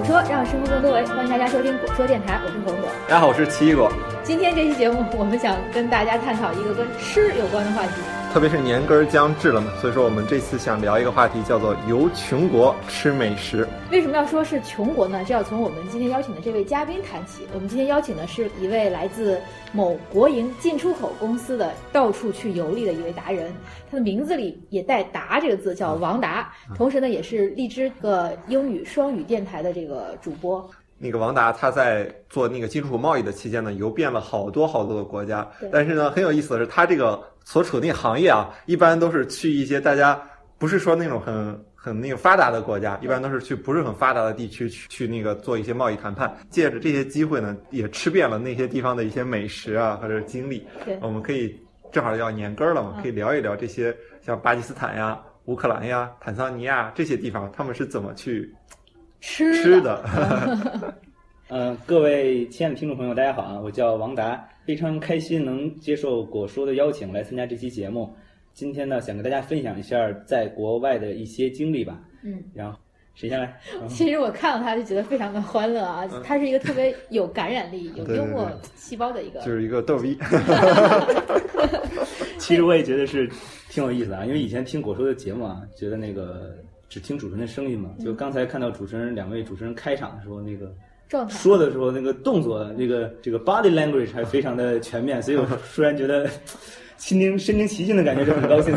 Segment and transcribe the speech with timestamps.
[0.00, 2.88] 果说让生活更多维，欢迎大家收听果说电台，我是果果。
[3.06, 3.92] 大家好，我是奇异果。
[4.22, 8.00] 今天这期节目，我们想跟大家探讨一个跟吃有关的话题。
[8.32, 13.66] 特别是年根儿将至了嘛，所以说我们这次想聊一个话题，叫做游穷国吃美食。
[13.90, 15.24] 为什么要说是穷国呢？
[15.26, 17.44] 这要从我们今天邀请的这位嘉宾谈起。
[17.52, 19.40] 我们今天邀请的是一位来自
[19.72, 23.52] 某国营进出口公司的到处去游历的一位达人，
[23.90, 26.52] 他的名字里也带“达”这个字，叫王达。
[26.76, 30.70] 同时呢，也是荔枝个英语双语电台的这个主播。
[31.02, 35.48] 那个王达他在做那个进出口贸易的期间呢，游遍了好多好多的国家。
[35.72, 37.18] 但是呢，很有意思的是，他这个
[37.50, 40.16] 所处的那行业啊，一般都是去一些大家
[40.56, 46.32] 不是说那种很很那个发达的国家，一般都是去不是很发达的地区去去那个做一些贸易谈判。
[46.48, 50.64] 借着这些机会呢，也吃遍了那些地方的一些美食啊， 或者经历。
[50.84, 53.92] 对，我们可以正好要年根儿了嘛，可以聊一聊这些
[54.24, 58.54] 像巴基斯坦呀、乌克兰呀、坦桑尼亚这些地方，他们是怎么去。
[59.22, 60.02] 吃的，
[61.52, 63.60] 嗯，各位亲爱的听众朋友，大家好啊！
[63.60, 68.08] 我叫王达，非常开心能接受果叔的邀请来参加这期节目。
[68.52, 72.00] 今天呢，想跟大家分享一下在国外的一些经历吧。
[72.22, 72.78] 嗯，然后
[73.16, 73.52] 谁先来？
[73.90, 80.16] 其实我看到他就觉得非常的欢乐啊，他是一个特别有感染力、 有幽默细胞的一个，就是一个逗逼。
[82.38, 83.28] 其实我也觉得是
[83.68, 86.54] 挺有意思啊，因为以前听果叔的节目啊，觉得那个。
[86.88, 87.94] 只听主持人的声音嘛？
[88.00, 90.74] 就刚才看到主持人两位主持人开场的时候，那个
[91.28, 95.44] 说的时候，那个动作，那个这个 body language 还非常的全面，所以我
[95.74, 96.28] 突然觉得
[96.96, 98.74] 心灵身临其境的感觉，就很高兴。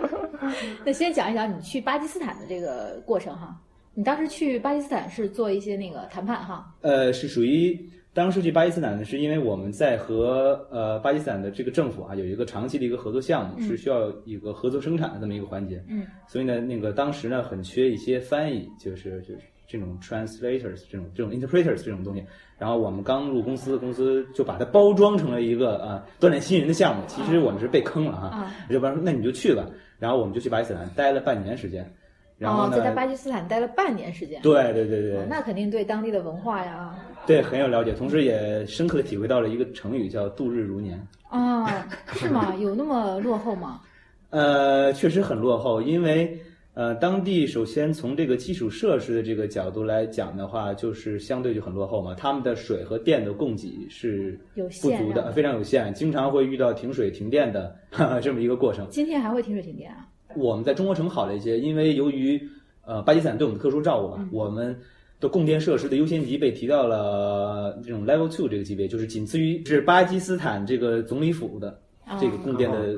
[0.84, 3.56] 那先讲一讲你去巴基斯坦的这个过程哈。
[3.94, 6.74] 你当时去巴基斯坦是做一些那个谈判哈？
[6.82, 7.78] 呃，是属于。
[8.12, 15.84] 当时去巴基斯坦呢，是因为我们在和呃巴基斯坦的这个政府啊有一个长期的一个合作项目，是需要一个合作生产的这么一个环节。
[15.86, 22.24] 嗯，所以呢，那个当时呢很缺一些翻译，就是就是这种 translators 这种这种 interpreters 这种东西。
[22.58, 27.02] 然后我们刚入公司，公司就把它包装成了一个啊锻炼新人的项目。
[27.06, 29.66] 其实我们是被坑了哈，要不然那你就去吧。
[29.98, 31.90] 然后我们就去巴基斯坦待了半年时间。
[32.38, 34.40] 然后在巴基斯坦待了半年时间。
[34.42, 36.94] 对对对对，那肯定对当地的文化呀，
[37.26, 41.00] 对很有了解，同时也深刻的体会到了一个成语叫度日如年。
[41.30, 41.66] 啊，
[42.12, 42.54] 是吗？
[42.56, 43.80] 有那么落后吗？
[44.28, 46.38] 呃，确实很落后，因为
[46.76, 52.14] 呃，当地首先从这个基础设施的这个角度来讲的话，就是相对就很落后嘛。
[52.14, 54.38] 他们的水和电的供给是
[54.82, 57.74] 不足的，非常有限，经常会遇到停水停电的
[58.20, 58.86] 这么一个过程。
[58.90, 60.06] 今天还会停水停电啊？
[60.36, 62.38] 我们在中国城好了一些，因为由于
[62.84, 64.78] 呃巴基斯坦对我们的特殊照顾嘛，我们
[65.18, 71.80] 的供电设施的优先级被提到了这种 level two 这个级别，就是仅次于是巴基斯坦这个总理府的
[72.20, 72.94] 这个供电的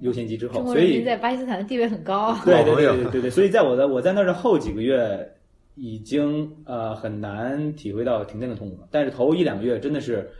[0.00, 2.36] 优先级之后，所以在巴基斯坦的地位很高。
[2.44, 5.30] 对对对对对，所以在我的我在那儿的后几个月
[5.76, 10.30] 已经呃很难体会到停电的痛苦了，但是头一两个月真的是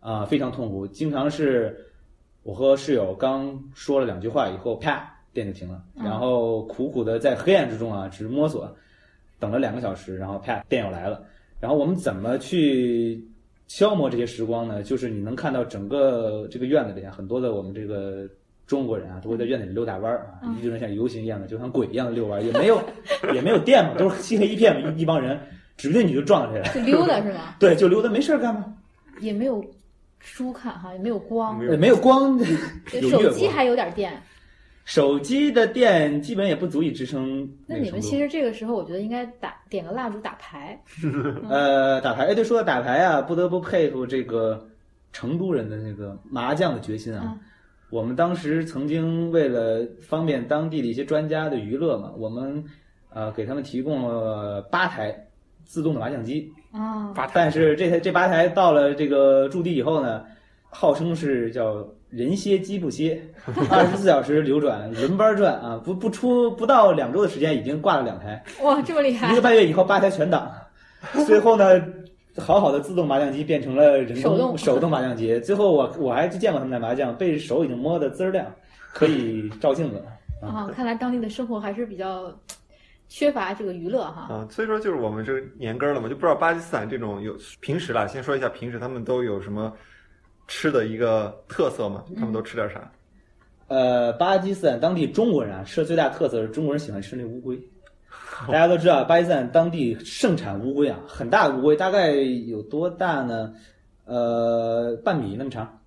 [0.00, 1.76] 啊非常痛苦，经常是
[2.42, 5.10] 我和室友刚说了两句话以后，啪。
[5.34, 8.72] 电就停了，然后苦苦的在黑暗之中啊，只摸索，
[9.40, 11.24] 等了两个小时，然后啪，电又来了。
[11.58, 13.20] 然后我们怎么去
[13.66, 14.80] 消磨这些时光呢？
[14.84, 18.28] 就是你能看到整个这个院子里啊，很多的我们这个
[18.66, 22.80] 中国人啊，都会在院子里溜达弯儿啊，一堆人像游行一样的，就像鬼一样的遛弯儿，也没有
[23.34, 25.38] 也没有电嘛，都是漆黑一片嘛，一一帮人，
[25.76, 26.74] 指不定你就撞上去了。
[26.74, 27.54] 就溜达是吗？
[27.60, 28.64] 对，就溜达，没事儿干嘛？
[29.20, 29.64] 也没有
[30.18, 32.38] 书看哈，也没有光，没有 光，
[33.10, 34.12] 手机还有点电。
[34.86, 37.48] 手机的电基本也不足以支撑。
[37.66, 40.78] 那你们其实这个时候，我觉得应该打点个蜡烛打牌。
[41.48, 44.68] 呃，打牌，哎，对，说到打牌啊，不得不佩服这个
[45.10, 47.34] 成都人的那个麻将的决心啊。
[47.94, 52.64] 我们当时曾经为了方便当地的一些专家的娱乐嘛，我们
[53.08, 55.16] 呃给他们提供了八台
[55.64, 57.14] 自动的麻将机啊。
[57.32, 60.24] 但是这台这八台到了这个驻地以后呢，
[60.70, 61.86] 号称是叫。
[62.10, 63.20] 人歇机不歇，
[63.68, 65.82] 二十四小时流转，轮班转啊！
[65.84, 68.40] 不不出不到两周的时间，已经挂了两台。
[68.62, 69.32] 哇，这么厉害！
[69.32, 70.48] 一个半月以后，八台全挡。
[71.26, 71.82] 最后呢，
[72.36, 75.38] 好好的自动麻将机变成了人工手动麻将机。
[75.40, 78.46] 最后我我还去见过他们打麻将，被手已经摸得滋儿亮，
[78.92, 80.02] 可以照镜子。
[80.40, 82.32] 啊，看来当地的生活还是比较
[83.08, 84.28] 缺乏这个娱乐哈。
[84.30, 89.72] 啊，所以说就是我们这年根了嘛，就不知道巴基斯坦这种有平时啦，先说一下平时他们都有什么。
[90.46, 92.92] 吃的一个特色嘛，他们都吃点啥？
[93.68, 97.58] 呃，巴基斯坦当地中国人啊，吃的最大特色是中国人喜欢吃那乌龟。
[98.48, 103.52] 大家都知道，巴基斯坦当地盛产乌龟啊，很大的乌龟，大概有多大呢？
[104.06, 105.78] 呃，半米那么长，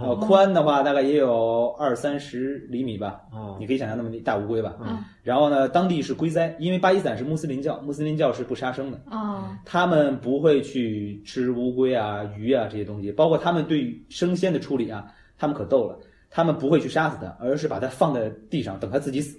[0.00, 4.74] 呃，宽的话大概也有二三十厘米吧，哦你可以想象那么大乌龟吧。
[4.80, 15.04] 嗯然后呢，当地是龟灾，因为巴基斯坦是穆斯林教，穆斯林教是不杀生的，哦他们不会去吃乌龟啊、鱼啊这些东西，包括他们对生鲜的处理啊，
[15.36, 15.98] 他们可逗了，
[16.30, 19.38] 他们不会去杀死它，而是把它放在地上等它自己死，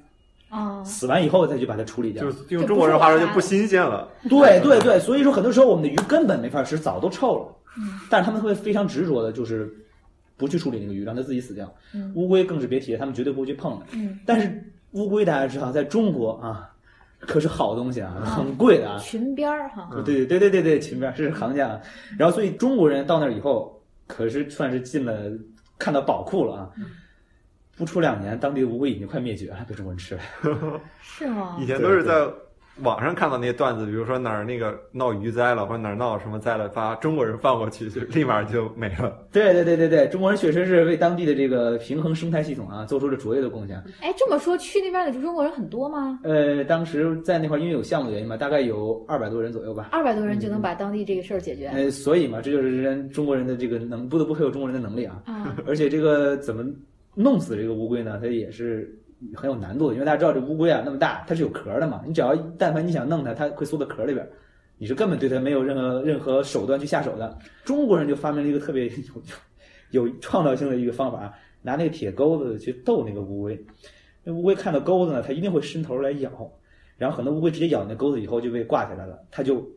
[0.49, 2.23] 哦，死完以后再去把它处理掉。
[2.23, 4.07] 就是用中国人话说就不新鲜了。
[4.29, 7.55] 对对对，所以说很多时候我们的鱼根本没法吃，早都臭了。
[7.79, 9.71] 嗯但是他们会非常执着的，就是
[10.35, 11.71] 不去处理那个鱼，让它自己死掉。
[11.93, 13.85] 嗯乌龟更是别提了，他们绝对不会去碰的。
[13.91, 16.69] 嗯，但是乌龟大家知道，在中国啊，
[17.19, 18.97] 可是好东西啊，啊很贵的啊。
[18.97, 21.81] 裙边儿哈，对对对对对对，前面是行家啊。
[22.17, 25.13] 然后所以中国人到那儿以后，可是算是进了
[25.77, 26.69] 看到宝库了啊。
[27.77, 30.21] 不出两年，当地的乌龟已经快灭绝了，被中国人吃了。
[31.01, 31.65] 是吗以？
[31.65, 32.27] 前都是在
[32.81, 39.25] 网上看到那些段子，比如说哪儿那个闹鱼灾了，或者哪儿闹什么灾了，把中国人放过去，就立马就没了。
[39.31, 43.77] 对对对对对，中国人确实是为当地的这个平衡生态系统啊做出了卓越的贡献。
[44.01, 46.19] 哎，这么说去那边的中国人很多吗？
[46.23, 49.89] 呃，当时在那块儿因为有项目的原因嘛，大概有二百多人左右吧。
[49.91, 55.21] 二百多人就能把当地这个事儿解决呃，所以嘛，这就是人中国人的这个能不得不佩服中国人的能力啊。
[55.25, 55.55] 啊？
[55.65, 56.63] 而且这个怎么
[57.19, 58.19] 弄死这个乌龟呢？
[58.21, 58.95] 它也是
[59.33, 64.29] 很有难度的，因为大家知道这乌龟啊那么大，它是有壳的嘛，你只要但凡你想弄它，它会缩到壳里边，
[64.77, 67.35] 你是根本对它没有任何任何手段去下手的。
[67.65, 68.93] 中国人就发明了一个特别有
[70.05, 71.33] 有创造性的一个方法，
[71.63, 73.65] 拿那个铁钩子去逗那个乌龟，
[74.23, 76.29] 那乌龟看到钩子呢，它一定会伸头来咬，
[76.97, 79.67] 然后很多乌龟直接咬那钩子以后就被挂下来了，它就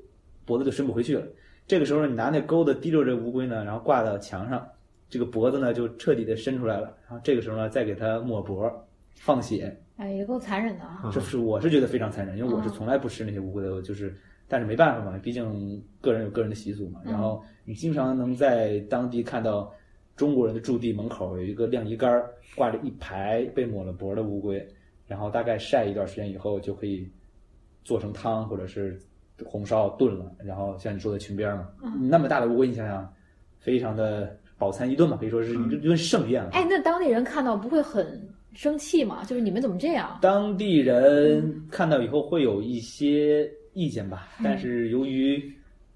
[0.44, 1.24] 脖子就伸不回去了。
[1.66, 4.66] 这个时候，你拿那钩子提溜着乌龟呢，然后挂到墙上，
[5.10, 6.96] 这个脖子呢就彻底的伸出来了。
[7.02, 8.72] 然后这个时候呢，再给它抹脖、
[9.16, 11.10] 放血，哎，也够残忍的啊！
[11.12, 14.16] 这是我是觉得非常残忍，因为我是从来不吃那些乌龟的，我就是，
[14.48, 17.02] 但是没办法嘛，毕竟个人有个人的习俗嘛。
[17.04, 19.70] 然后你经常能在当地看到
[20.16, 24.66] 中国人的驻地门口有一个晾衣杆儿，挂着一排被抹了脖的乌龟，
[25.06, 27.10] 然后大概晒一段时间以后就可以
[27.84, 28.98] 做成汤或者是
[29.44, 30.32] 红烧炖了。
[30.38, 31.68] 然后像你说的裙边嘛，
[32.08, 33.12] 那么大的乌龟，你想想，
[33.58, 36.50] 非常的饱餐一顿嘛，可以说是一顿盛宴了。
[36.52, 39.24] 哎，那当地人看到不会很生气吗？
[39.24, 40.18] 就是你们怎么这样？
[40.20, 45.42] 当地人看到以后会有一些意见吧，但是由于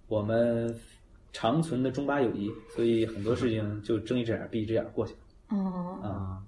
[0.09, 0.75] 我们
[1.33, 5.19] 长存的中巴友谊，所以很多事情就睁一只眼闭一只眼过去了
[5.59, 6.41] 哦，啊。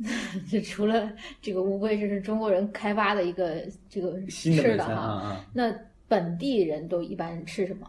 [0.50, 1.12] 这除了
[1.42, 3.60] 这个乌龟，这是中国人开发的一个
[3.90, 4.88] 这个新的美吃的哈。
[4.88, 5.44] 餐啊啊！
[5.52, 5.74] 那
[6.08, 7.86] 本地人都一般吃什么？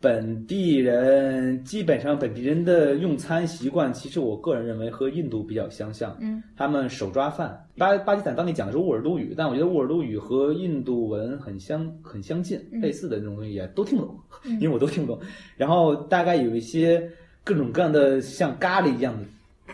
[0.00, 6.16] 本地人基本上本地人的用餐习惯，其实我个人认为和印度比较相像。
[6.20, 7.66] 嗯，他们手抓饭。
[7.76, 15.20] 巴巴基斯坦当地讲的是乌尔都语，但我觉得乌尔都语和印度文很相很相近，嗯类似的那种东西也都听不懂，嗯 因为我都听不懂。
[15.56, 17.10] 然后大概有一些
[17.42, 19.24] 各种各样的像咖喱一样的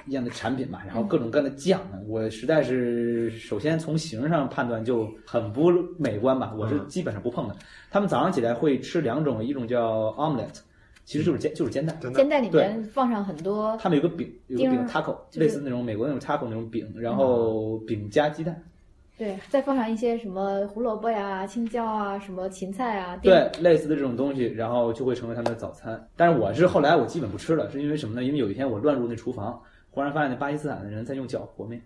[0.06, 7.56] 一样的产品吧，然后各种各样的酱，我实在是首先从形上判断就很不美观吧，我是基本上不碰的。
[7.90, 10.60] 他们早上起来会吃两种，一种叫 omelette，
[11.04, 11.98] 其实就是煎就是煎蛋。
[12.12, 18.62] 煎蛋里面放上很多他们有个饼，有个饼 taco，就是类似那种美国那种 taco 那种饼，然后饼加鸡蛋，
[19.16, 23.16] 对，再放上一些什么胡萝卜呀、青椒啊、什么芹菜啊。
[23.22, 26.08] 对，类似的这种东西，然后就会成为他们的早餐。
[26.16, 28.24] 但是我是后来我基本不吃了，是因为什么呢？
[28.24, 29.60] 因为有一天我乱入那厨房，
[29.94, 31.80] 忽然发现那巴基斯坦的人在用脚和面，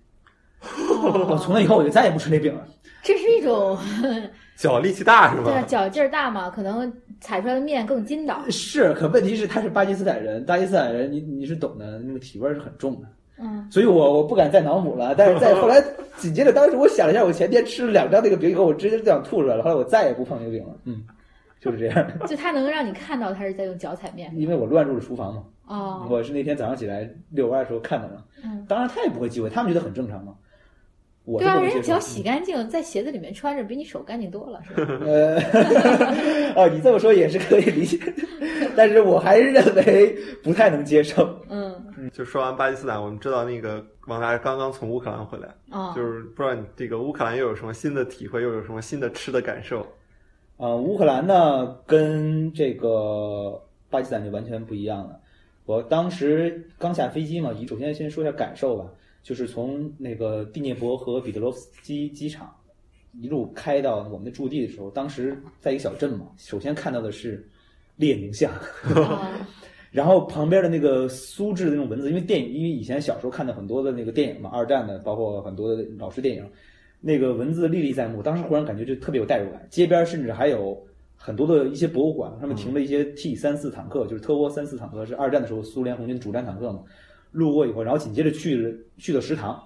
[1.03, 2.67] 我哦从那以后我就再也不吃那饼了。
[3.03, 3.79] 这是一种
[4.57, 5.63] 脚力气大是吧对？
[5.69, 8.43] 脚劲儿大嘛，可能踩出来的面更筋道。
[8.51, 13.07] 是，可问题是他是巴基斯坦人，巴基斯坦人你你是懂的，那个体味儿是很重的。
[13.41, 15.81] 嗯，所以我我不敢再脑补了，但是在后来
[16.17, 19.63] 紧接着，当时我想了一下，我前天吃了两张那个饼以后，我直接就想吐出来了。
[19.63, 21.03] 后来我再也不碰那个饼了，嗯，
[21.61, 24.33] 就是这样，就他能让你看到他是在用脚踩面。
[24.37, 25.45] 因为我乱入了厨房嘛。
[25.67, 30.35] 哦，我是那天早上起来遛弯的时候看到的，嗯，当然他也不会忌讳，他们觉得很正常嘛。
[31.27, 34.95] 对啊，人家脚洗干净，在鞋子里面穿着，比你手干净多了，是吧？
[35.05, 35.37] 呃，
[36.57, 37.99] 哦，你这么说也是可以理解，
[38.75, 41.39] 但是我还是认为不太能接受。
[41.51, 41.75] 嗯，
[42.15, 49.87] 就说完巴基斯坦，我们知道那个王达刚刚从乌克兰回来，哦，就是不知道你这个乌克兰又有什么新的体会，又有什么新的吃的感受？
[50.59, 55.19] 啊、乌克兰呢跟这个巴基斯坦就完全不一样了。
[55.65, 58.91] 我当时刚下飞机嘛，以首先先说一下感受吧，
[59.23, 62.53] 就是从那个第聂伯和彼得罗夫斯基机场
[63.21, 67.47] 一路开到我们的驻地的时候，当时在一个小镇嘛，首先看到的是
[67.97, 68.53] 列宁像，
[68.97, 69.19] 哦
[69.91, 76.45] 然后旁边的那个苏制的那种文字，因为电影，因为以前小时候看的很多的那个电影嘛，二战的，包括很多的老式电影，
[77.01, 78.23] 那个文字历历在目。
[78.23, 79.67] 当时忽然感觉就特别有代入感。
[79.71, 80.81] 街边甚至还有
[81.17, 86.81] 很多的一些博物馆，上面停了一些 T 三四坦克，就是特沃三四坦克，是二战的时候苏联红军主战坦克嘛。
[87.31, 89.63] 路过以后，然后紧接着去了去的食堂。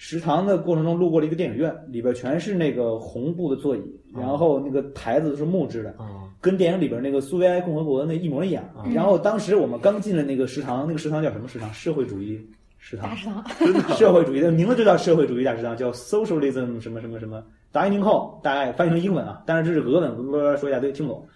[0.00, 3.82] 食堂的过程中路过了一个电影院，里边全是那个红布的座椅，
[4.14, 5.92] 然后那个台子都是木质的，
[6.40, 8.62] 跟电影里边那个苏维埃共和国那一模一样。
[8.94, 11.68] 然后当时我们刚进了那个食堂，那个食堂叫什么食堂？
[11.74, 12.40] 社会主义
[12.88, 13.10] 食堂。
[13.10, 13.44] 大食堂。
[13.98, 21.28] 社会主义的名字就叫社会主义大食堂，叫 Socialism 什么什么什么 Dining Hall，大概翻译成英文啊，但是这是俄文，说一大堆听不懂。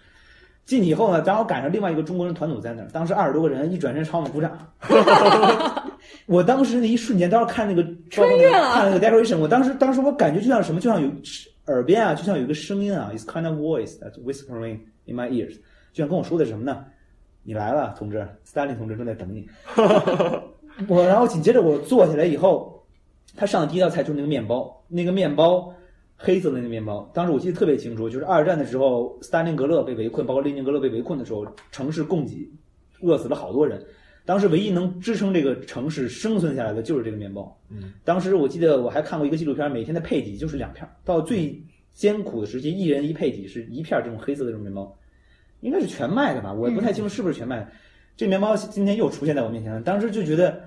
[0.65, 4.57] 进去以后呢，正好赶上另外一个中国人团组在那儿，当时二十多个人一转身朝我们鼓掌。
[6.25, 11.11] 我当时那一瞬间，当时看那个穿越了，看那个 decoration，我当时当时我感觉就像什么，就像有
[11.67, 15.55] 耳边啊，就像有一个声音啊，is kind of voice that whispering in my ears，
[15.91, 16.85] 就像跟我说的什么呢？
[17.43, 19.45] 你来了，同志，斯大林同志正在等你。
[20.87, 22.83] 我然后紧接着我坐下来以后，
[23.35, 25.73] 他上的第一道菜就是那个面包，那个面包。
[26.15, 32.49] 黑色的那个面包，当时我记得特别清楚，就是二战的时候，斯大林格勒被围困，包括列宁格勒被围困的时候，城市供给
[33.01, 33.83] 饿死了好多人。
[34.23, 37.59] 当时唯一能支撑这个城市生存下来的就是这个面包。
[37.69, 41.61] 嗯，当时我记得我还看过一个纪录片，每天的配给就是两片，到最
[41.93, 44.95] 艰苦的时期，一人一配给是一片这种黑色的这种面包，
[45.59, 46.53] 应该是全麦的吧？
[46.53, 47.67] 我也不太清楚是不是全麦。
[48.15, 50.59] 这面包今天又出现在我面前了，当时就觉得。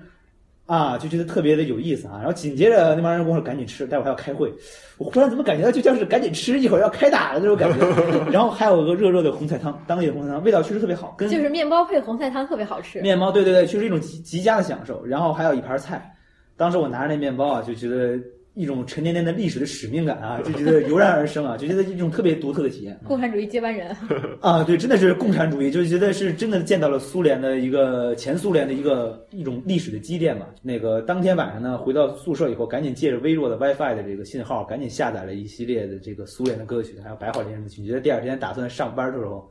[0.67, 2.15] 啊，就觉得特别的有意思啊！
[2.17, 4.53] 然后紧接着那帮人跟我说赶紧吃，待会儿还要开会。
[4.97, 7.87] 我忽然怎么感觉到就像是赶紧吃，一会儿要开打的那种感觉。
[8.29, 12.99] 然后还有个热热的红菜汤，当地的红菜汤味道确实特别好，跟就是面包配红菜汤特别好吃。
[12.99, 15.05] 面包对对对，确实一种极极佳的享受。
[15.05, 16.13] 然后还有一盘菜，
[16.57, 18.19] 当时我拿着那面包啊，就觉得。
[18.57, 22.99] 一种沉甸甸的历史的使命感啊， 就觉得油然而生啊，就觉得一种特别独特的体验。
[23.05, 23.95] 共产主义接班人
[24.41, 30.47] 啊，对，真的是共产主义，就觉得是真的见到了苏联的一个前苏联的一个一种历史的积淀嘛。
[30.63, 37.85] 那个当天晚上呢，回到宿舍以后，赶紧借着微弱的 WiFi 的这个信号，赶紧下载了一系列的这个苏联的歌曲，还有白桦林的曲。
[37.85, 39.49] 觉得第二天打算上班的时候，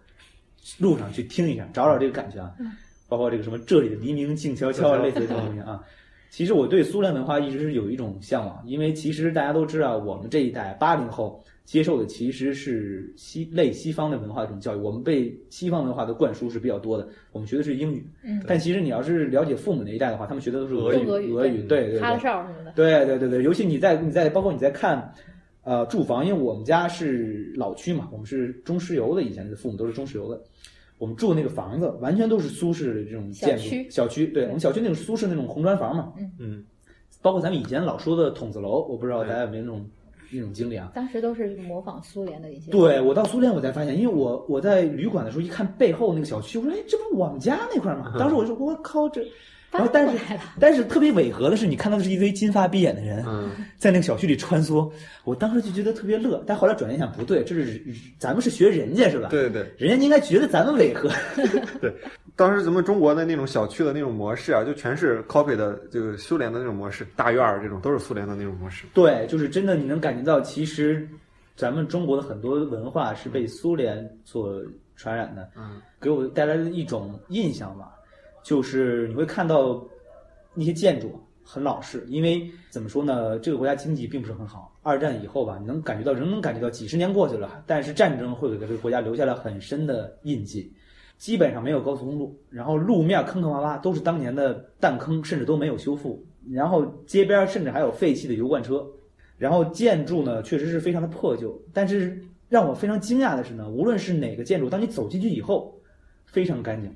[0.78, 2.52] 路上去听一下，找找这个感觉啊。
[3.08, 5.80] 包括这个什么这里的黎明静悄悄啊类似的东西啊。
[6.30, 18.06] 其实我对苏联文化一直是有一种向往，因为其实大家都知道，我们这一代八零后接受的其实是西类西方的文化这种教育，我们被西方文化的灌输是比较多的，我们学的是英语。
[18.22, 18.42] 嗯。
[18.46, 21.32] 但其实你要是了解父母那一代的话，他们学的都是俄语。
[21.32, 21.62] 俄语。
[21.62, 22.00] 对对对。
[22.00, 22.72] 哈哨什么的。
[22.72, 25.12] 对对对对，尤其你在你在包括你在看，
[25.62, 30.40] 呃，住房，因为我们家是老区嘛，我们是中石油的，以前的父母都是中石油的。
[30.98, 36.64] 我们住的那个房子完全都是苏式的这种建筑，小区，对我们小区那种苏式那种红砖房嘛，嗯嗯，
[37.20, 39.86] 包括咱们以前老说的筒子楼，我不知道大家有没有那种
[40.30, 40.90] 那种经历啊？
[40.94, 42.70] 当时都是模仿苏联的一些。
[42.70, 48.14] 对我到苏联我才发现，因为我我在旅馆的时候一看背后那个小区，我说哎，这不是我们家那块吗？
[48.18, 49.22] 当时我就说我靠这。
[49.72, 50.18] 然后，但是，
[50.58, 53.24] 但是特别违和的是，你看到的是一堆金发碧眼的人，
[53.76, 54.90] 在那个小区里穿梭。
[55.24, 57.82] 我当时就觉得特别乐，但后来转念想，不对，这是
[58.18, 59.28] 咱们是学人家是吧？
[59.28, 61.10] 对对，人家应该觉得咱们违和。
[61.80, 61.92] 对，
[62.36, 68.86] 当时咱们中国的那种小区的那种模式啊，就全是 copy 的就是苏联的那种模式，大院儿这种都是苏联的那种模式。
[68.94, 71.06] 对，就是真的，你能感觉到，其实
[71.56, 74.62] 咱们中国的很多文化是被苏联所
[74.94, 77.92] 传染的，嗯，给我带来的一种印象吧。
[78.46, 79.84] 就是你会看到
[80.54, 84.72] 那些建筑很老式，因为怎么说呢，这个国家经济并不是很好。
[84.84, 90.72] 二战以后吧，你能感觉到，仍能感觉到几十年过去了，但是战争会给这个国家留下了很深的印记。
[91.18, 96.24] 基本上没有高速公路，然后路面坑坑洼洼，都是当年的弹坑，甚至都没有修复。
[96.52, 98.86] 然后街边甚至还有废弃的油罐车，
[99.38, 101.60] 然后建筑呢确实是非常的破旧。
[101.72, 105.76] 但是让我非常惊讶的是呢，无论是哪个建筑，当你走进去以后，
[106.26, 106.94] 非常干净。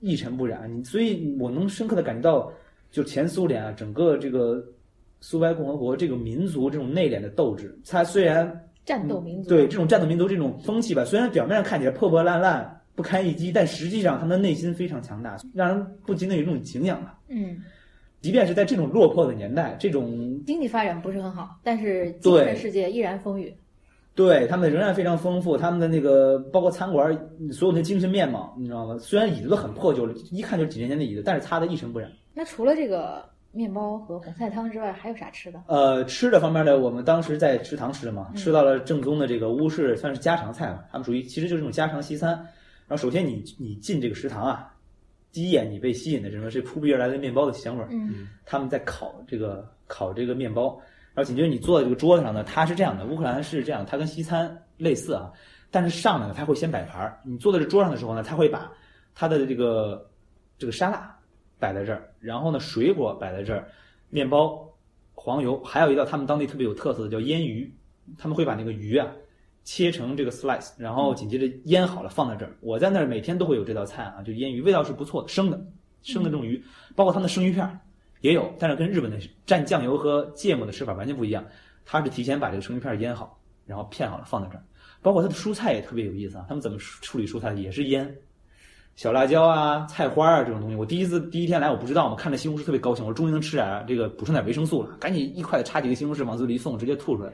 [0.00, 2.52] 一尘不染，你所以我能深刻的感觉到，
[2.90, 4.64] 就前苏联啊，整个这个
[5.20, 17.18] 苏维埃共和国这个民族这种内敛的斗志，它虽然战斗民族对这种战斗民族这种风气吧，虽然表面上看起来破破烂烂不堪一击，但实际上他们的内心非常强大，让人不禁的有一种敬仰吧。
[17.28, 17.58] 嗯，
[18.20, 23.54] 即便是在这种落魄的年代，这种经济发展不是很好，但是精神世界依然丰裕。
[24.18, 27.16] 对他们仍然非常丰富，他们的那个包括餐馆
[27.52, 28.98] 所有的精神面貌，你知道吗？
[28.98, 32.10] 虽然椅子都很破旧了，一看就是几年前的椅子，但是擦的一尘不染。
[32.34, 35.62] 那除了这个面包和红菜汤之外，还有啥吃的？
[35.68, 40.80] 呃，吃的方面呢，我们当时在食堂吃的嘛，吃到了正宗的这个乌式，算是家常菜嘛。
[40.90, 42.30] 他们属于其实就是这种家常西餐。
[42.88, 44.74] 然后首先你你进这个食堂啊，
[45.30, 47.88] 第一眼你被吸引的什么是扑鼻而来的面包的香味儿。
[47.92, 50.76] 嗯，他们在烤这个烤这个面包。
[51.18, 55.32] 然后紧接着你坐在这个桌子上呢，它是这样的，乌克兰是这样，它跟西餐类似啊，
[55.68, 57.18] 但是上来呢，它会先摆盘儿。
[57.24, 58.70] 你坐在这桌上的时候呢，它会把
[59.16, 60.08] 它的这个
[60.58, 61.18] 这个沙拉
[61.58, 63.66] 摆在这儿，然后呢，水果摆在这儿，
[64.10, 64.64] 面包、
[65.12, 67.76] 黄油，还有一道他们当地特别有特色的叫腌鱼，
[68.16, 69.08] 他们会把那个鱼啊
[69.64, 72.52] 切成这个 slice，然后紧接着腌好了放在这儿。
[72.60, 75.60] 我在那儿每天都会有这道菜啊，就腌鱼，味道是不错的，生的
[76.00, 76.62] 生的这种鱼，
[76.94, 77.80] 包括他们的生鱼片儿。
[78.20, 81.44] 也有，但是跟日本的蘸酱油和芥末的吃法完全不一样。
[81.84, 84.62] 它是提前把这个生鱼片腌好，然后片好了放在这儿。
[85.00, 88.14] 包括它的蔬菜也特别有意思啊，他们怎么处理蔬菜也是腌。
[88.96, 97.32] 小辣椒啊、菜花啊这种东西，我第一次第一天来我不知道嘛，看着西红柿特别高兴，我说终于能吃点这个补充点维生素了，赶紧一筷子插几个西红柿往嘴里一送，直接吐出来，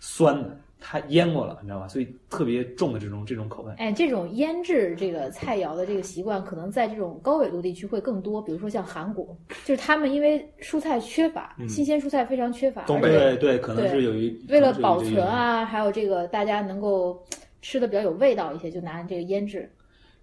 [0.00, 0.58] 酸的。
[0.78, 1.88] 它腌过了，你知道吧？
[1.88, 3.72] 所以特别重的这种这种口味。
[3.78, 8.40] 哎，这种腌制这个菜肴的这个习惯，可能在这种高纬度地区会更多。
[8.42, 12.84] 比如说像韩国，就是他们因为蔬菜缺乏，新鲜蔬菜非常缺乏。
[12.84, 17.20] 东北对对，可能是有一为了保存啊，还有这个大家能够
[17.62, 19.68] 吃的比较有味道一些，就拿这个腌制。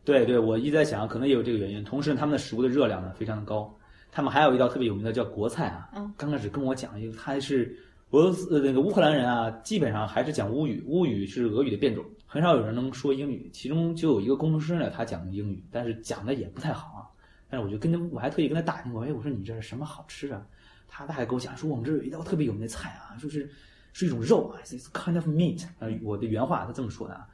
[0.05, 1.83] 对对，我一直在想，可能也有这个原因。
[1.83, 3.75] 同时，他们的食物的热量呢非常的高。
[4.11, 5.89] 他们还有一道特别有名的叫国菜啊。
[5.95, 6.13] 嗯。
[6.15, 7.75] 刚开始跟我讲一个，他是。
[8.13, 13.49] 俄罗斯那个乌克兰人啊，基本上还是讲乌语，乌语是俄语的变种，很少有人能说英语。
[13.51, 17.01] 其中就有一个工程师呢，他讲英语，但是讲的也不太好啊。
[17.49, 20.45] 但是我就跟他，我还特意跟他打听过，哎，我说你这是什么好吃啊？
[20.87, 23.49] 他他还跟我讲说，我们这有一道特别有名的菜啊，就是
[23.93, 25.65] 是一种肉啊，it's kind of meat。
[25.79, 27.27] 呃，我的原话他这么说的啊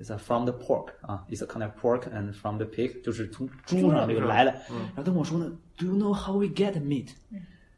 [0.00, 4.50] ，it's from the pork 啊，it's a kind of pork and from the pig，就是从猪上这个来的。
[4.70, 7.10] 然后他跟我说呢，Do you know how we get meat？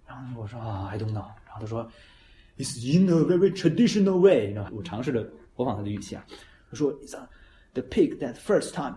[0.06, 1.26] 然后我说啊，I don't know。
[1.44, 1.90] 然后他说。
[2.57, 6.25] It's in a very traditional way，你知道我尝试着模仿他的语气啊。
[6.69, 7.17] 他说：“It's
[7.73, 8.95] the pig that first time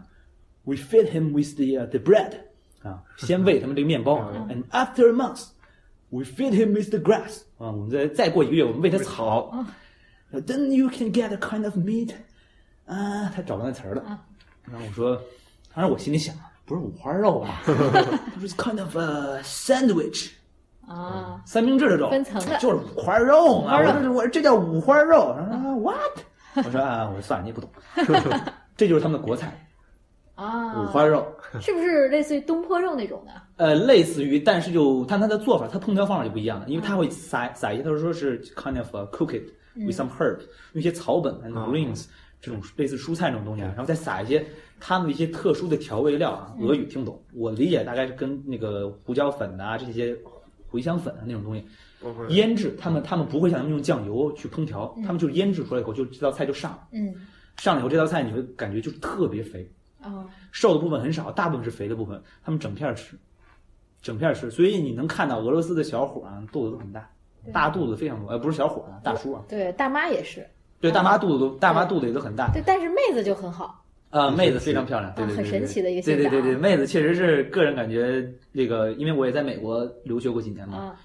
[0.65, 2.41] we feed him with the the bread
[2.83, 4.19] 啊，先喂他们这个面包，
[4.49, 5.51] and after a month
[6.11, 9.65] we feed him with the grass 啊，我们再再过一个月，我们喂他草。
[10.33, 12.11] Then you can get a kind of meat
[12.87, 14.25] 啊，他找到那词儿了。
[14.65, 15.17] 然后我说，
[15.73, 17.63] 当然我心里想，不是五花肉吧？
[17.65, 20.31] 他说 kind of a sandwich。”
[20.88, 23.78] 啊，三明治的肉分层的，就是五花肉嘛。
[23.78, 25.36] 我说我这叫五花肉。
[25.38, 26.66] 啊，what？
[26.66, 27.70] 我说啊，我说算了，你不懂。
[28.78, 29.68] 这就是他们的国菜
[30.36, 31.28] 啊，五花肉
[31.60, 33.32] 是不是类似于东坡肉那种的？
[33.58, 39.44] 呃，类似于，但是就看它的做法，它烹调方法就不一样了，因为它会撒撒一些，他说是 kind of cook it
[39.76, 40.38] with some herb，
[40.72, 42.06] 用一些草本 and greens
[42.40, 44.46] 这种类似蔬菜这种东西，然后再撒一些
[44.80, 46.56] 他们的一些特殊的调味料啊。
[46.62, 50.18] 俄语听不懂，我理解大概是跟那个胡椒粉啊这些。
[50.72, 51.66] 茴香粉啊那种东西，
[52.30, 56.78] 腌制，他们他们不会像咱们用酱油去烹调，他们就是腌制出来以后，就这道菜就上。
[56.92, 57.14] 嗯，
[57.58, 59.70] 上了以后，这道菜你会感觉就是特别肥，
[60.04, 63.18] 哦，瘦的部分很少，大部分是肥的部分，他们整片吃，
[64.02, 67.10] 整片吃，所以你能看到俄罗斯的小伙啊，肚子都很大，
[67.52, 70.48] 大肚子非常多，呃，不是小伙啊，大叔啊，对，大妈也是，
[70.80, 73.84] 对，大妈肚子都，大妈肚子也都很大，对，但是妹子就很好。
[74.10, 80.96] 啊，妹子非常漂亮，对对对，很神奇的一个对对对对，妹子确实是个人感觉，这个因为我也在美国留学过几年嘛，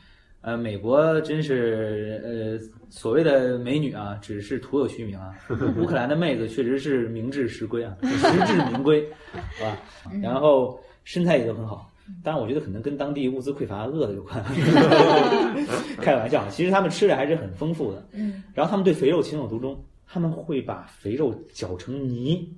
[0.40, 5.34] 呃，美国真是呃所谓的美女啊，只是徒有虚名啊。
[5.78, 9.78] 乌克兰的妹子确实是名至实归啊， 实至名归，好吧？
[10.22, 11.90] 然后身材也都很好，
[12.22, 14.42] 当然我觉得可能跟当地物资匮乏饿的有关，
[15.98, 18.06] 开玩笑，其实他们吃的还是很丰富的。
[18.12, 22.48] 嗯，然后他们对肥肉情有独钟，他们会把肥肉搅成泥。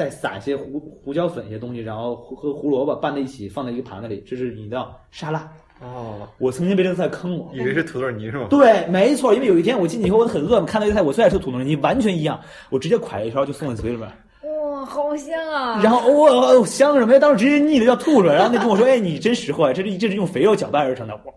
[0.00, 5.46] 再撒一些胡胡椒粉一些东西，然后和胡萝卜拌在一起，放在一个盘子里，这是你的沙拉。
[5.82, 8.46] 哦，我曾经被这个菜坑过，以为是土豆泥是吗？
[8.48, 14.10] 对，没错，因为有一天我进去以后我很饿嘛，看到这个菜我最爱吃土豆泥，完全一样，我直接蒯了一勺就送在嘴里边。
[14.42, 15.82] 哇，好香啊！
[15.82, 17.18] 然后哇，香什么呀？
[17.18, 21.34] 当时直接腻的要吐出来，然后那跟我说：“哎，你真识货，这是这是用肥肉搅拌而成的。”我，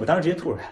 [0.00, 0.64] 我当时直接吐出来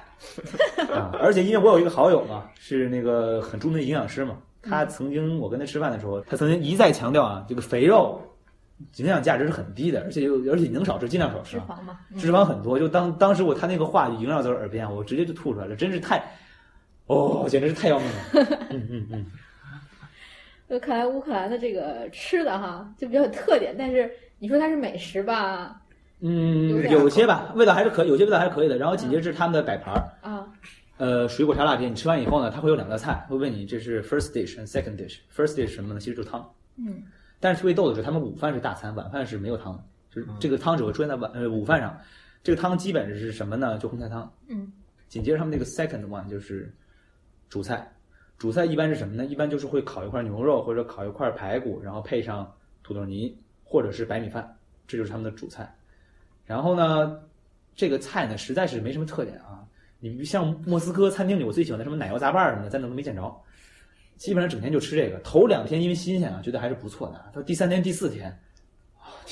[0.86, 0.94] 了。
[0.94, 4.36] 啊，而且因为我有一个好友嘛，是那个很著名的营养师嘛。
[4.62, 8.20] 他曾经，我跟他吃饭的时候，他曾经一再强调啊，这个肥肉
[8.96, 12.78] 营养价值是很低的，而且又而且你能少吃尽量少吃，脂肪嘛，脂肪很多。
[12.78, 16.22] 就当当时我他那个话萦绕在我耳边，我直接就吐出来了，真是太，
[17.06, 18.14] 哦，简直是太要命了。
[18.70, 19.26] 嗯嗯嗯。
[20.68, 25.80] 就看来乌克兰的这个吃的哈，就比较有特点，但是你说它是美食吧？
[26.20, 28.76] 嗯，有些吧，味道还是可，有些味道还是可以的。
[28.76, 30.17] 然后紧接着是他们的摆盘儿啊。
[30.98, 35.18] 呃，水果沙拉片，你吃完以后呢，它会有两道菜，会问你这是 first dish and second dish。
[35.34, 36.00] first dish 什么呢？
[36.00, 36.52] 其实就是汤。
[36.76, 37.02] 嗯。
[37.40, 41.96] 但是特别逗的是，他们午饭是大餐，晚饭是没有汤的，就是这个汤只会出现在晚呃午饭上。
[42.42, 43.78] 这个汤基本是什么呢？
[43.78, 44.28] 就红菜汤。
[44.48, 44.72] 嗯。
[45.06, 46.74] 紧接着他们那个 second one 就是
[47.48, 47.90] 主菜，
[48.36, 49.24] 主菜一般是什么呢？
[49.24, 54.56] 一般就是会烤一块牛肉或者烤一块排骨，然后配上土豆泥或者是白米饭，
[54.88, 55.72] 这就是他们的主菜。
[56.44, 57.20] 然后呢，
[57.76, 59.64] 这个菜呢实在是没什么特点啊。
[60.00, 63.34] 你像莫斯科餐厅里，我最喜欢的什么奶油杂拌什么的，在那都没见着。
[64.16, 65.18] 基本上整天就吃这个。
[65.20, 67.24] 头两天因为新鲜啊，觉得还是不错的。
[67.32, 68.36] 到第三天、第四天，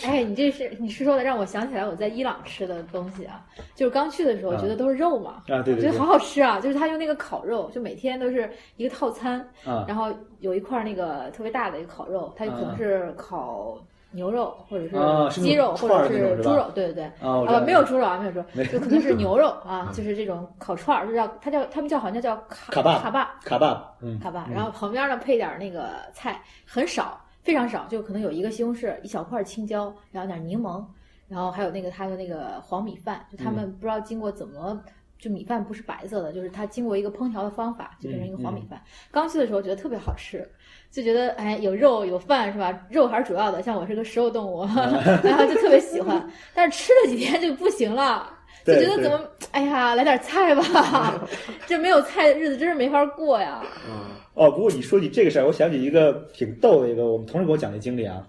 [0.04, 3.44] 哎，你这是你是说的，让我想起来我在伊朗吃的东西啊。
[3.74, 6.60] 就是刚去的时候觉得都是肉嘛，啊对对，觉得好好吃啊。
[6.60, 17.04] 就是他用那个烤肉，就每天都是一个套餐，啊，然后有一块那个特别大的一个烤肉，它可能是烤牛肉或者啊是鸡肉或者是猪肉，对对对。
[17.20, 24.54] 啊，没有猪肉啊，没有猪肉，就可能是 牛肉啊，就是这种烤串儿，就叫它叫他们叫好像叫卡卡巴卡巴卡巴，嗯，卡巴，嗯。
[24.54, 30.82] 然后旁边呢配点儿那个菜，很少，非常少，就可能有一个西红柿，一小块青椒，然后点儿柠檬，
[31.28, 33.54] 然后还有那个他的那个黄米饭，就他嗯。
[33.54, 34.80] 们不知道经过怎么。
[35.18, 38.82] 就米饭不是白色的，就是它经过一个烹调的方法，就变成一个黄米嗯饭。
[39.10, 40.46] 刚去的时候觉得特别好吃，
[40.90, 42.86] 就觉得哎有肉有饭是吧？
[42.90, 44.64] 肉还是主要的，像我是个食肉动物，
[45.24, 46.28] 然后就特别喜欢。
[46.54, 48.30] 但是吃了几天就不行了，
[48.64, 49.20] 就觉得怎么
[49.52, 51.20] 哎呀来点菜吧，
[51.66, 53.62] 这没有菜的日子真是没法过呀。
[53.88, 58.22] 嗯哦，不过你说起这个事儿，我想起一个挺逗的一个我们同事给我讲的经历啊。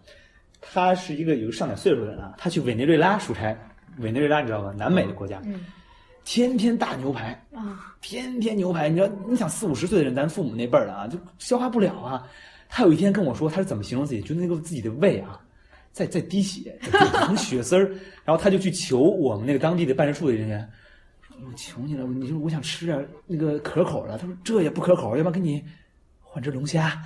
[0.62, 3.56] 他是一个有上点岁数的人啊，他去委内瑞拉出差，
[4.00, 4.74] 委内瑞拉你知道吧？
[4.78, 5.66] 南美的国家，嗯
[6.28, 8.90] 天天大牛排，啊，天天牛排。
[8.90, 12.28] 你知道，你想四五十岁的人，咱父母那辈儿的啊，就消化不了啊。
[12.68, 15.40] 他有一天跟我说，他是怎么形容自己，就那个自己的胃啊，
[15.94, 17.90] 在在滴血，在淌血丝儿。
[18.26, 20.70] 然后他就去求我们那个当地的办事处的人员，
[21.22, 24.18] 说我求你了，你说我想吃点那个可口的。
[24.18, 25.64] 他说这也不可口，要不然给你
[26.20, 27.02] 换只龙虾。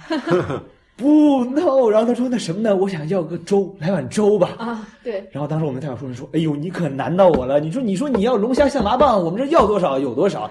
[0.98, 1.90] 不，no。
[1.90, 2.76] 然后他说那什么呢？
[2.76, 4.56] 我想要个粥，来碗粥吧。
[4.58, 7.60] 啊，对，然后当时我们代表说说：“哎呦，你可难到我了！
[7.60, 10.50] 你说，你说你要龙虾象拔蚌，我们这要多少有多少，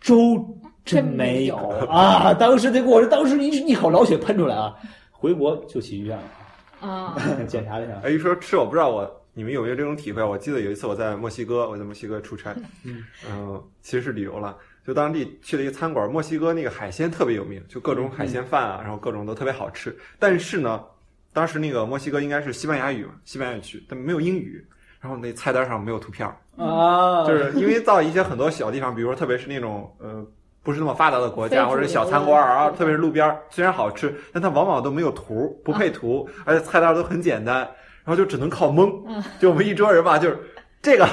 [0.00, 0.44] 粥
[0.84, 2.34] 真没有真没啊！
[2.34, 4.74] 当时得给我，当时一一口老血喷出来啊！
[5.10, 7.16] 回国就去医院了，啊，
[7.48, 10.22] 检查了一下，哎，一说吃，我不知道我你们有没有这种体会？
[10.22, 14.56] 我记得有一次我在墨西哥，我在墨西哥出差，嗯嗯，其实是旅游了，
[14.88, 19.94] 就当地去了一个餐馆，墨西哥那个海鲜特别有名，就各种海鲜饭啊，然后各种都特别好吃。
[20.18, 20.82] 但是呢，
[21.30, 24.66] 当时那个墨西哥应该是西班牙语嘛，西班牙语区，但没有英语，
[24.98, 30.26] 然后那菜单上没有图片儿，啊，就是因为到一些很多小地方，比如说特别是那种呃
[30.62, 38.90] 不是那么发达的国家或者小餐馆啊，特别是路边儿，虽然好吃，但它往往都没有图，不配图，而且菜单都很简单，然后就只能靠蒙。
[39.06, 40.38] 嗯就我们一桌人吧，就是
[40.80, 41.06] 这个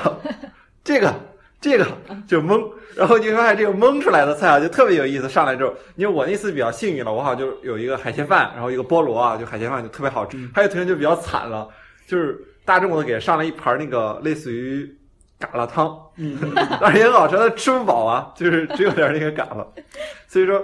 [0.81, 1.13] 这个
[1.65, 1.87] 这个
[2.27, 2.63] 就蒙，
[2.95, 5.27] 然后你会发现这个蒙出来的菜啊，就特别有意思。
[5.27, 10.37] 上来之后，因为我那次比较幸运了，我好像就有一个海鲜饭，然后一个菠萝啊，就海鲜饭就特别好吃。
[10.53, 11.67] 还有同学就比较惨了，
[12.07, 14.87] 就是大中午的给上了一盘那个类似于
[15.39, 16.37] 嘎啦汤，嗯，
[16.79, 19.65] 但是也很好吃，但吃不饱啊，就是只有点那个嘎啦。
[20.27, 20.63] 所以说，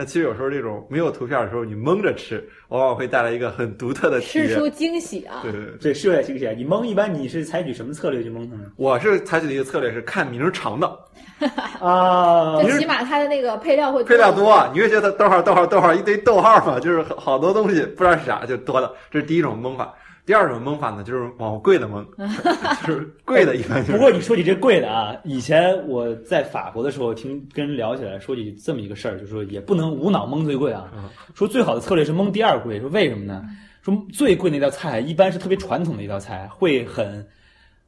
[0.00, 4.48] 那其实有时候这种没有图片的时候，你蒙着吃，往往会带来一个很独特的体验。
[4.48, 5.40] 吃出惊喜啊！
[5.42, 6.54] 对对对，这是有点惊喜啊！
[6.56, 10.88] 你蒙一般你是采取什么策略去蒙它呢我是采取的一个策略是看名儿长的，
[11.80, 12.62] 啊？
[12.62, 19.94] 就起码它的那个配料会配料多，你会觉得逗号逗号逗号一堆逗号嘛，就是好好多东西不知道是啥就多了，这是第一种蒙法。
[20.26, 22.06] 第二种蒙法呢，就是往贵的蒙，
[22.86, 23.92] 就是贵的一般就是。
[23.92, 30.90] 不过你说起这贵的啊，以前我在法国的时候听跟人聊起来，说起这么一个事儿，就是说也不能无脑蒙最贵啊。
[30.96, 33.44] 嗯说最好的策略是蒙第二贵，说为什么呢？
[33.82, 37.26] 说最贵那道菜一般是特别传统的一道菜，会很。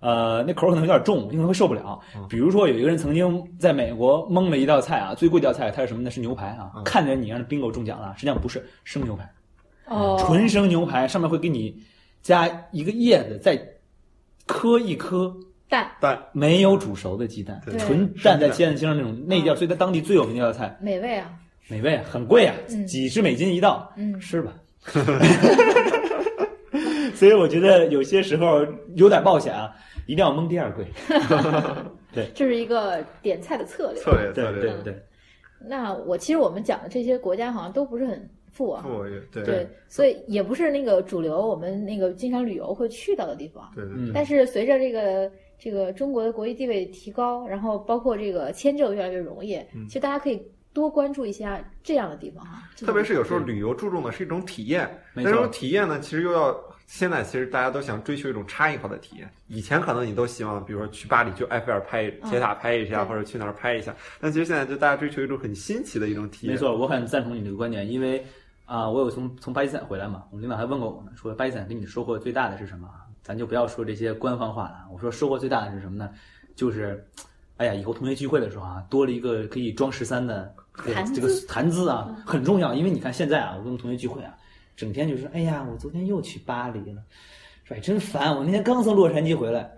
[0.01, 2.27] 呃，那口儿可能有点重，你可能会受不了嗯。
[2.29, 6.11] 比如说，有一个人曾经在美国蒙了一道菜啊，最贵一道菜，它是什么呢？
[6.11, 6.73] 是牛排啊。
[6.75, 9.33] 嗯看着你让 bingo 中奖了，实际上不是生牛排，
[9.87, 11.81] 哦，纯生牛排，上面会给你
[12.23, 13.61] 加一个叶子，再
[14.47, 15.35] 磕一颗
[15.69, 15.91] 蛋。
[16.01, 16.19] 蛋。
[16.33, 18.77] 没有煮熟的鸡蛋，纯蛋在煎蛋。
[18.77, 21.31] 清上那种内调，所以它当地最有名的一道菜，美味啊！
[21.69, 22.87] 美味，很贵啊，嗯。
[22.87, 24.53] 几十美金一道，嗯，吃吧。
[27.15, 29.73] 所以我觉得有些时候有点冒险啊，
[30.07, 30.85] 一定要蒙第二贵。
[32.13, 32.29] 对。
[32.35, 34.03] 这是一个点菜的策略。
[34.03, 35.03] 策略对策略，对对，
[35.61, 43.73] 那我其实我们讲的这些国家好像都不是很富啊，不对对，所以也不是那个主流我们那个经常旅游会去到的地方。
[43.75, 50.41] 对但是随着这个这个中国的国际地位提高，然后包括这个签证越来越容易，嗯其实大家可以
[50.73, 52.63] 多关注一下这样的地方哈。
[52.77, 56.55] 特别是有时候旅游注重的是一种体验，没错但这种体验呢，其实又要
[56.87, 59.31] 现在其实大家都想追求一种差异化的体验。
[59.49, 66.55] 以前可能你都希望，比如说去巴黎就埃菲尔拍铁塔拍一下，对或者去哪儿拍一下，但其实现在就大家追求一种很新奇的一种体验。
[66.55, 68.25] 没，错，我很赞同你这个观点，因为
[68.65, 72.89] 啊、我有从从巴基斯坦回来嘛，我们领导还问过我呢，说巴基斯坦给你收获最大的是什么？
[73.23, 76.11] 咱就不要说这些官方话了，我说收获最大的是什么呢？
[76.57, 77.07] 就是，
[77.59, 82.75] 哎呀，以后同学聚会的时候啊，多了一个可以装十三的这个谈资这个谈资啊，很重要。
[82.75, 84.35] 因为你看现在啊，我跟同学聚会啊，
[84.75, 87.03] 整天就是，哎呀，我昨天又去巴黎了，
[87.65, 89.71] 说哎真烦，我那天刚从洛杉矶回来。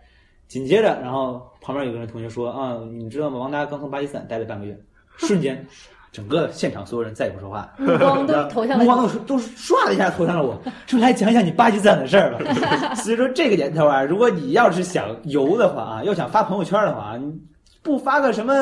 [0.46, 3.38] 紧接着，然后旁边有个人同学说啊，你知道吗？
[3.38, 4.78] 王达刚从巴基斯坦待了半个月，
[5.16, 5.66] 瞬间，
[6.14, 7.68] 整个现场所有人再也不说话。
[7.76, 12.94] 目光都投向了目光都都唰的一下投向了我， 说来讲讲你巴基斯坦的事儿吧。
[12.94, 17.34] 所以说这个年头啊，如果你要是想游的话啊，要想发朋友圈的话，你
[17.82, 18.54] 不发个什么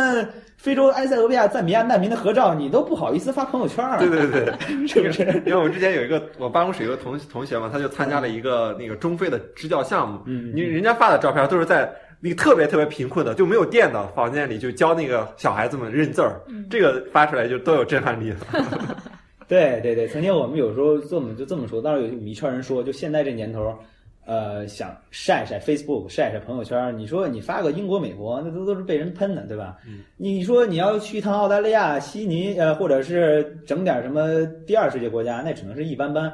[0.56, 3.98] 非洲埃塞俄比亚赞比亚难民的合照，你都不好意思发朋友圈儿。
[3.98, 4.46] 对对对，
[4.88, 5.22] 是不是？
[5.44, 18.38] 因为我们之前有一个我办公室有个同同学嘛，他就参加了一个那个中非的支教项目，嗯，你人家发的照片都是在那个特别特别贫困的就没有电的房间里，就教那个小孩子们认字儿，这个发出来就都有震撼力 了。
[19.48, 23.76] 对对对，曾经我们有时候这么就这么说，当时有一圈人说，就现在这年头。
[24.24, 29.78] 呃，想晒晒 Facebook，晒晒朋友圈，你说你发个英国、美国，那都都是被人喷的，对吧？
[29.84, 36.32] 嗯，你说你要去一趟澳大利亚、悉尼，呃，或者是整点什么第二世界国家，那只能是一般般，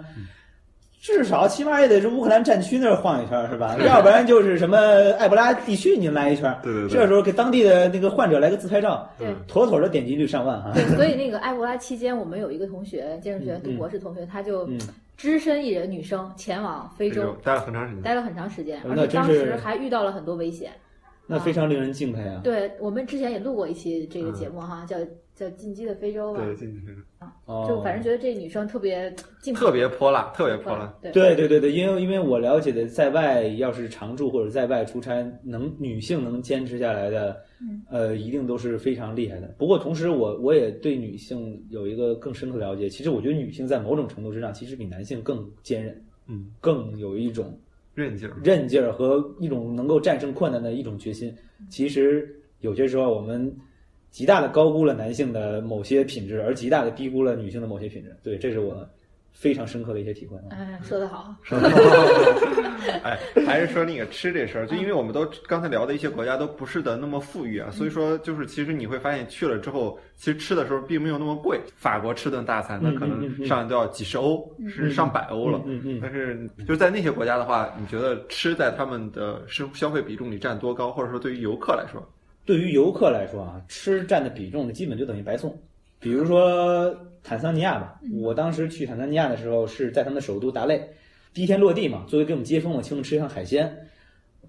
[1.00, 3.76] 至少起码也得是乌克兰战区那儿晃一圈，是吧？
[3.86, 4.78] 要不然就是什么
[5.18, 10.72] 埃博拉地区，您来一圈，对对对，这时候给当地的那个患者来个自拍照，对，妥妥的点击率上万哈。
[10.74, 14.68] 对，所以那个埃博拉期间，我们有一个同学，建筑学院读博士同学，他就。
[15.16, 20.70] 只身一人女生前往非洲，待了很长时间，待了很长时间，而且当时还遇到了很多危险，
[21.26, 22.40] 那非常令人敬佩啊！
[22.44, 24.96] 对我们之前也录过一期这个节目哈，叫
[25.38, 37.36] 叫《进击的非洲》吧，对，进击非洲啊，就反正觉得这女生特别敬特别泼辣，特别泼辣，对对对对，因为因为我了解的，在外要是常住或者在外出差，能女性能坚持下来的。
[37.90, 39.52] 呃，一定都是非常厉害的。
[39.58, 42.88] 不过，同时我我也对女性有一个更深刻的了解。
[42.88, 47.58] 其实，我觉得女性在某种程度之上，其实比男性更坚韧，嗯，更有一种
[47.96, 51.34] 韧劲儿、韧劲儿和一种能够战胜困难的一种决心。
[51.68, 53.52] 其实，有些时候我们
[54.10, 58.16] 极大的高估了男性的某些品质，而极大的低估了女性的某些品质。
[58.22, 58.88] 对，这是我。
[59.30, 60.36] 非常深刻的一些体会。
[60.50, 61.32] 哎，说得好。
[63.04, 63.16] 哎，
[63.46, 71.60] 还是说那个吃这事儿，就因为我们都刚才聊的一些国家都不是的那么富裕啊，所以说就是其实你会发现去了之后，其实吃的时候并没有那么贵。
[71.76, 75.62] 法国吃顿大餐，那可能上来都要几十欧，甚至上百欧了。
[75.66, 76.00] 嗯嗯。
[76.02, 80.90] 但是就是在那些国家的话，你觉得吃在他们的生消费比重里占多高？
[80.90, 82.04] 或者说对于游客来说，
[82.48, 85.54] 对于游客来说啊，吃占的比重呢，基本就等于白送。
[86.00, 86.96] 比如说。
[87.20, 90.88] 坦桑尼亚吧，我当时去坦桑尼亚的时候是在他们的首都达累，
[91.34, 93.70] 第一天落地嘛，作为给我们接风，我请我们吃一趟海鲜，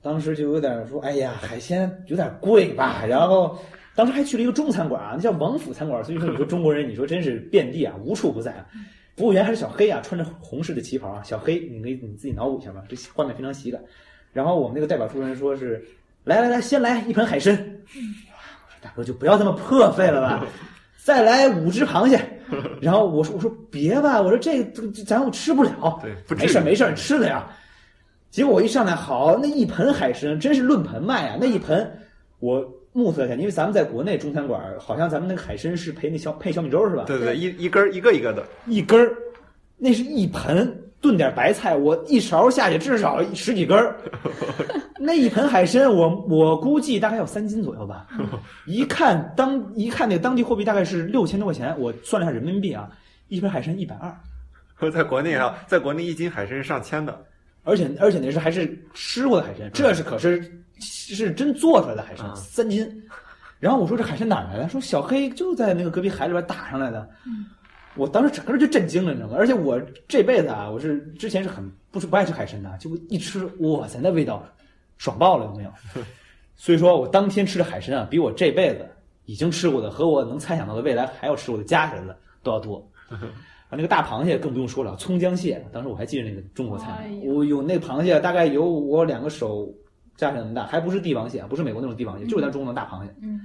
[0.01, 3.03] 当时就有点说，哎呀，海鲜有点贵吧。
[3.05, 3.59] 然后
[3.95, 6.01] 当时还去了一个中餐馆啊，那叫王府餐馆。
[6.05, 8.65] 所以说，你说中国人，你说真是遍地啊，无处不在啊。
[9.17, 13.81] 服务员还是小黑啊，穿着红式的旗袍啊，小黑，你可以你自己脑补一下吧，这画面非常喜感。
[14.31, 15.83] 然后我们那个代表主持人说是，
[16.29, 17.51] 来来来，先来一盆海参。
[17.55, 20.45] 我说大哥就不要这么破费了吧。
[21.03, 22.23] 再来五只螃蟹，
[22.79, 27.47] 然后我说我说别吧，我说这个咱我吃不了，对，没事没事，吃的呀。
[28.29, 31.37] 结果我一上来，好那一盆海参，真是论盆卖啊！
[31.41, 31.99] 那一盆
[32.37, 32.63] 我
[32.93, 37.05] 目测一下，因为咱们在国内中餐馆，好像咱们那个海参是配那小配小米粥是吧？
[37.07, 39.11] 对对，一一根一个一个的，一根儿，
[39.77, 40.79] 那是一盆。
[41.01, 43.95] 炖点白菜，我一勺下去至少十几根儿。
[44.99, 48.07] 那一盆海参，我我估计大概有三斤左右吧。
[48.67, 52.89] 一看当一看那个当地货币大概是六千多块钱，我算了一下人民币啊，
[53.29, 54.13] 一盆海参一百二。
[54.91, 57.17] 在国内啊，在国内一斤海参是上千的，
[57.63, 60.41] 而且而且那是还是吃过的海参，这是可是
[60.79, 62.89] 是真做出来的海参，三斤。
[63.59, 64.69] 然后我说这海参哪来的？
[64.69, 67.09] 说小黑就在那个隔壁海里边打上来的。
[67.95, 69.35] 我当时整个人就震惊了，你知道吗？
[69.37, 74.43] 而且我这辈子啊，我是之前是很不是不爱吃海参的，就一吃，哇塞，那味道
[74.97, 75.71] 爽爆了，有没有？
[76.55, 78.87] 所以说我当天吃的海参啊，比我这辈子
[79.25, 82.85] 已经吃过的和我能猜想到的未来还要吃过的加起来的都要多。
[83.09, 83.19] 啊，
[83.71, 89.71] 那个大螃蟹更不用说了，葱姜蟹，当时我还记得那个中国菜，我有那螃蟹大概有我两个手
[90.17, 93.13] 加起来那么大，还不是帝王蟹，不是美国那种帝王蟹，就是咱中国的大螃蟹。
[93.21, 93.41] 嗯，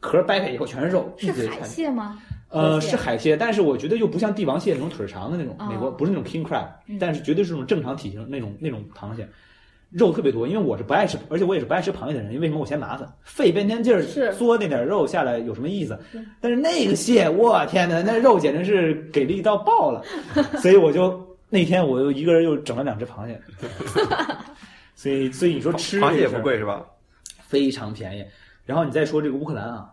[0.00, 2.18] 壳掰开以后全是肉，是海蟹吗？
[2.52, 6.66] 呃，是海蟹，但是我觉得又不像帝王蟹那种腿长的那种，美国不是那种 king crab，
[7.00, 9.26] 但是绝对是那种正常体型那种那种螃蟹，
[9.90, 10.46] 肉特别多。
[10.46, 15.98] 因为我是不爱吃，而且我也是不爱吃螃蟹的人，因为为什么我嫌麻烦，费半天劲儿嘬那点肉下来有什么意思？
[16.40, 20.02] 但是那个蟹，我天哪，那肉简直是给力到爆了，
[20.60, 23.40] 所以我就那天我又一个人又整了两只螃蟹，
[24.94, 26.84] 所以所以你说吃螃蟹也不贵是吧？
[27.40, 28.24] 非常便宜。
[28.64, 29.90] 然后你再说这个乌克兰啊，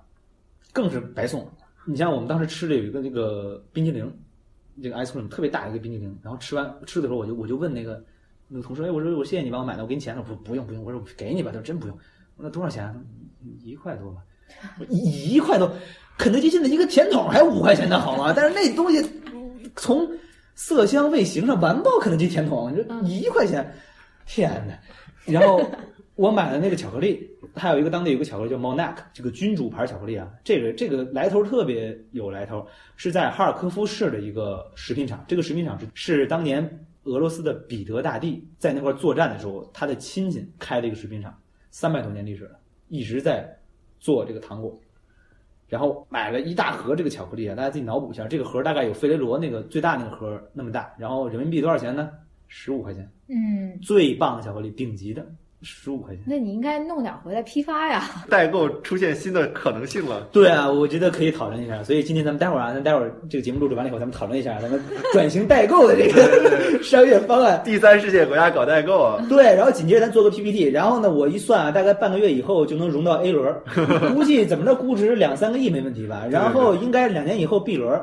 [0.73, 1.49] 更是白送。
[1.89, 4.07] 你像我们当时吃的有一个那个冰激凌，
[4.79, 8.03] 这个 ice cream 特别大一个冰激凌，然后吃完吃的时候我就我就问那个
[8.47, 11.97] 那个同事，哎，我说我谢谢你帮我买的，我给你钱了，我说不用不用，我说给你吧，他说真不用，
[12.35, 12.93] 我说那多少钱？
[13.63, 14.21] 一块多吧，
[14.87, 15.67] 一一块多，
[16.15, 18.31] 肯德基现在一个甜筒还五块钱呢好吗？
[18.35, 19.03] 但是那东西
[19.75, 20.07] 从
[20.53, 23.67] 色香味形上完爆肯德基甜筒，你说一块钱，
[24.27, 24.77] 天哪！
[25.25, 25.59] 然后。
[26.19, 35.23] 我买的那个巧克力，它有一个当地有个巧克力叫 Monac，这个君主牌巧克力啊，这个这个来头特别有来头，是在哈尔科夫市的一个食品厂。
[35.29, 41.33] 这个食品厂是是当年俄罗斯的彼得大帝在那块作战的时候，他的亲戚开的一个食品厂，
[41.71, 43.49] 三百多年历史了，一直在
[44.01, 44.77] 做这个糖果，
[45.69, 52.11] 然后买了一大盒这个巧克力啊，大家自己脑补一下，这个盒大概有费雷罗那个最大那个盒那么大，然后人民币多少钱呢？
[52.49, 55.25] 十五块钱，嗯，最棒的巧克力，顶级的。
[55.61, 58.03] 十五块钱，那你应该弄点回来批发呀。
[58.29, 60.27] 代购出现新的可能性了。
[60.31, 61.83] 对啊，我觉得可以讨论一下。
[61.83, 67.61] 所以今天咱们待会儿啊，咱待会儿这个节目录制完了以后，咱们讨论一下咱们 转型代购的这个 商业方案。
[67.65, 69.25] 第三世界国家搞代购啊？
[69.27, 73.53] 对，然后紧接着咱做个 PPT，然后呢，我一算啊，大概半个月以后就能融到 A 轮，
[74.15, 76.25] 估计怎么着估值两三个亿没问题吧？
[76.29, 77.99] 然后应该两年以后 B 轮。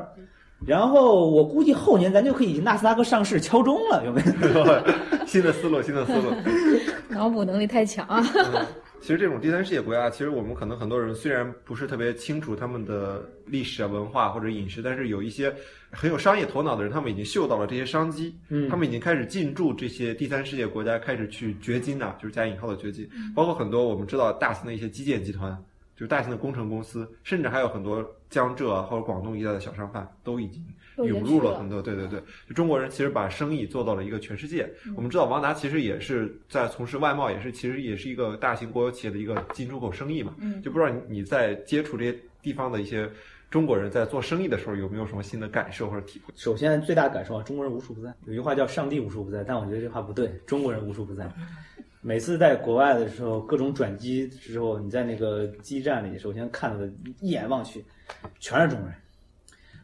[0.65, 4.23] 然后我估计后年咱就可以纳斯达克上市敲钟了，有没
[4.55, 4.65] 有？
[5.27, 6.33] 新的思路，新的思路。
[7.11, 8.23] 脑补能力太强啊！
[9.01, 15.55] 其实这种第三世界国家，其实我们可能很多人虽然不是特别清楚他们的历史啊、文化或者饮食，但是有一些
[15.91, 18.35] 很有商业头脑的人，他们已经嗅到了这些商机。
[18.49, 23.09] 嗯，他们已经开始进驻这些第三世界国家，开始去掘金呐，就是加引号的掘金。
[23.35, 25.57] 包括很多我们知道大型的一些基建集团。
[25.97, 30.63] 就是大型的工程公司，甚至还有很多江浙啊或者广东一带的小商贩都已经
[31.07, 31.81] 涌入了很多。
[31.81, 34.71] 对对对，就中国人其实把生意做到了一个全世界。
[34.95, 40.35] 我们知道王达其实也是在从事外贸，也是其实也是一个大型国有企业的一个进出口生意嘛。
[40.39, 43.09] 嗯，就不知道你在接触这些地方的一些
[43.49, 46.33] 中国人在做生意的时候有没有什么新的感受或者体会？
[46.37, 48.13] 首先最大的感受啊，中国人无处不在。
[48.27, 51.27] 有句话叫“上帝无处不在”，但我觉得这话不对，中国人无处不在。
[52.07, 56.89] 每次在国外的时候，各种转机之后，你在那个基站里，首先看到的
[57.21, 57.85] 一眼望去，
[58.39, 58.97] 全是中国人，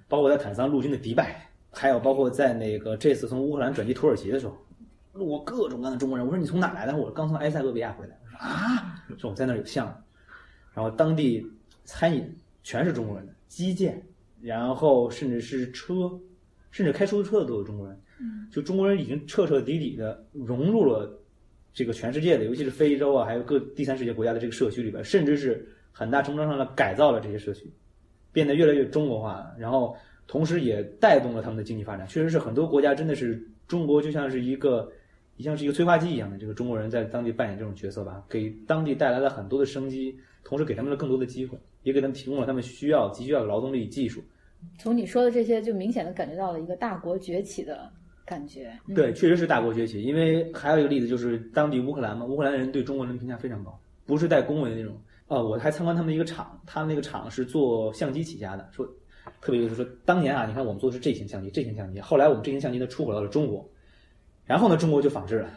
[0.07, 4.57] 包括在坦桑陆军的迪拜，还有包括在那个这次从乌克兰转机土耳其的时候，
[5.15, 6.25] 路过各种各样的中国人。
[6.25, 6.97] 我说你从哪来的？
[6.97, 8.17] 我说刚从埃塞俄比亚回来。
[8.23, 9.93] 我说啊，说我在那儿有项目，
[10.75, 11.45] 然后当地
[11.83, 12.33] 餐饮
[12.63, 14.01] 全是中国人的，基建，
[14.41, 15.93] 然后甚至是车，
[16.71, 18.01] 甚至开出租车的都是中国人。
[18.53, 21.19] 就中国人已经彻彻底底的融入了。
[21.75, 27.71] 这个全世界的，尤其是非洲啊，还有各第三世界国家的这个社区里边，甚至是很大程度上的改造了这些社区，
[28.33, 32.07] 变得越来越中国化，然后同时也带动了他们的经济发展。
[32.07, 34.91] 确实是很多国家真的是中国就像是一个，
[35.39, 44.23] 像是一个催化剂一样的，这个中国人在当地扮演这种角色吧，给当地带来了很多的生机，同时给他们了更多的机会，也给他们提供了他们需要急需要的劳动力、技术。
[44.79, 47.91] 从你说的这些，就明显的感觉到了一个大国崛起的。
[48.25, 50.03] 感觉对，确实是大国崛起。
[50.03, 54.97] 因为还有一个例子，就是当地乌克兰嘛，乌克兰人对中国人评价非常高，不是带恭维的那种。
[55.27, 58.87] 哦，我还参观他们一个厂，他们那个厂是做相机起家的，说
[59.41, 63.67] 特别就是说，当年啊，你看我们做的是这型相机，这型相机，后来我们这型相机呢出口到了中国，
[64.45, 65.51] 然后呢，中国就仿制了，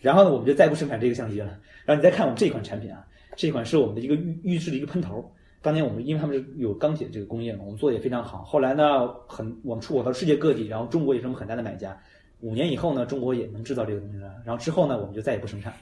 [0.00, 1.58] 然后呢，我们就再不生产这个相机了。
[1.84, 5.32] 然后你再看我们这款产品啊，这款是我们的一个预预制的一个喷头。
[5.64, 8.44] 当年我们因为他们是有钢铁这个工业嘛，我们做的也非常好。
[8.44, 11.98] 后来呢，很我们出口到世界各地，然后中国也是我们很大的买家。
[12.40, 14.30] 五年以后呢，中国也能制造这个东西了。
[14.44, 15.72] 然后之后呢，我们就再也不生产，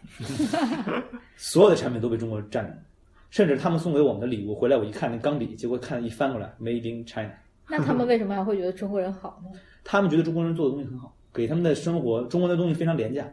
[1.35, 2.73] 所有的产品都被中国占领，
[3.31, 7.33] 甚至他们送给我们的礼物回来，我一看那钢笔，结果看一翻过来，Made in China。
[7.69, 9.51] 那他们为什么还会觉得中国人好呢？
[9.83, 13.27] 他们觉得中国人做的东西很好，给他们的生活，中国的东西非常廉价，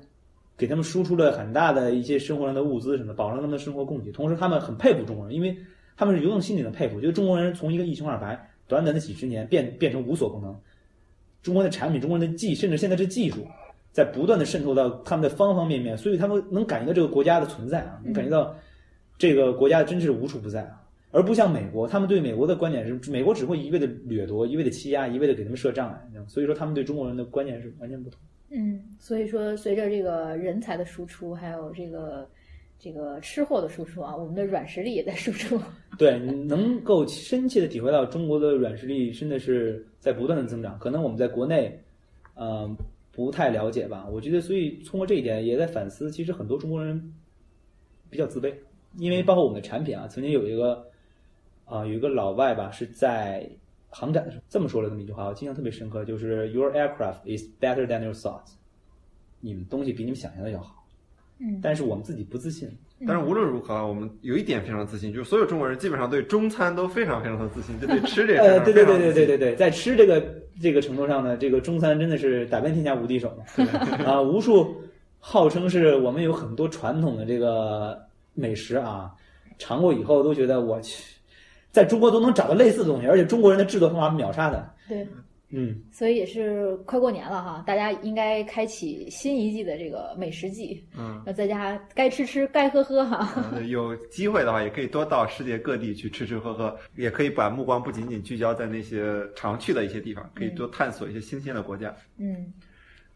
[0.57, 4.12] 给他们输出了很大的一些生活上的物资什么，保证他们的生活供给。
[4.12, 5.55] 同时，他们很佩服中国人，因为。
[5.99, 10.57] 他们是由衷心里的佩服，觉得中国人从一个一穷二白，短短的几十年变变成无所不能。
[11.43, 13.45] 中国的产品、中国人的技，甚至现在这技术，
[13.91, 18.55] 在不断的渗透到他们的方方面面，所以他们能感觉到这个国家的存在啊，能感觉到
[19.17, 20.81] 这个国家真是无处不在啊，
[21.12, 28.17] 而不像美国，他们对美国的观点是，美国只会一味的掠夺，一味的欺压，一味的给他们设障碍，所以说他们对中国人的观念是完全不同。
[28.51, 32.25] 嗯，所以说随着这个人才的输出，还有这个。
[32.79, 35.59] 这个吃货的输出啊，我们的软实力也在输出。
[35.99, 40.79] 对，能够深切的体会到中国的软实力真的是在不断的增长。
[40.79, 41.77] 可能我们在国内，
[42.35, 42.73] 嗯，
[43.11, 44.07] 不太了解吧。
[44.09, 47.13] 我觉得，所以通过这一点也在反思，其实很多中国人
[48.09, 48.53] 比较自卑，
[48.97, 50.87] 因为包括我们的产品啊，曾经有一个
[51.65, 53.45] 啊，有一个老外吧，是在
[53.89, 58.53] 航展的时候这么说了这么一句话，我印象特别深刻，就是 Your aircraft is better than your thoughts，
[59.41, 60.78] 你们东西比你们想象的要好。
[61.41, 62.69] 嗯，但是我们自己不自信。
[63.08, 68.42] 但是无论如何啊，我们有一点非常自信，就是所有中国人基本上对中餐都非常非常的自信，就对 吃这个。
[68.42, 70.21] 呃，对对对对对对对，在吃这个
[70.62, 73.33] 这个程度上呢，这个中餐真的是打遍天下无敌手
[74.06, 74.21] 啊！
[74.21, 74.75] 无数
[75.19, 77.98] 号称是我们有很多传统的这个
[78.33, 79.10] 美食啊，
[79.58, 81.02] 尝过以后都觉得我去，
[81.71, 84.69] 在中国都能找到类似的东西，而且中国人的制作方法秒杀的。
[84.90, 85.08] 对。
[85.52, 90.83] 嗯，所以也是快过年了哈，大家应该开启新一季的这个美食季。
[90.95, 93.60] 嗯，那在家该吃吃，该喝喝哈。
[93.67, 101.95] 有机会的话，也可以多到世界各地去吃吃喝喝，也可以把目光不仅仅聚焦在那些常去的一些地方，可以多探索一些新鲜的国家。
[102.17, 102.54] 嗯，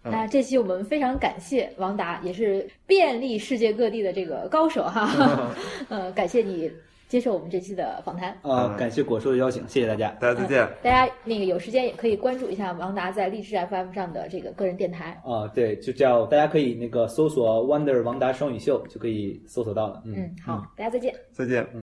[0.01, 5.53] 那这期我们非常感谢王达，也是便利世界各地的这个高手哈。
[5.87, 6.71] 呃，感谢你。
[7.13, 8.35] 接受我们这期的访谈。
[8.41, 10.67] 啊，感谢果叔的邀请，谢谢大家，大家再见。
[10.81, 15.21] 大家那个有时间也可以关注一下王达在荔枝 FM 上的这个个人电台。
[15.23, 20.01] 啊，对，就叫大家可以那个搜索 “Wonder 王达双语秀”就可以搜索到了。
[20.07, 21.13] 嗯，好，大家再见。
[21.31, 21.63] 再见。